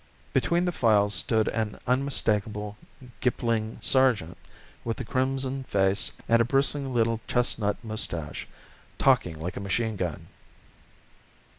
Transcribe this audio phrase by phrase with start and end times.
[0.33, 2.75] Between the files stood an unmistakable
[3.19, 4.35] gipling sergeant
[4.83, 8.47] with a crimson face and a bristling little chestnut moustache,
[8.97, 10.25] talking like a machine gun.